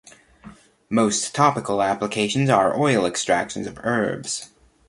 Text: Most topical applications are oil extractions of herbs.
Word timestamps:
Most 0.89 1.35
topical 1.35 1.79
applications 1.83 2.49
are 2.49 2.75
oil 2.75 3.05
extractions 3.05 3.67
of 3.67 3.77
herbs. 3.83 4.49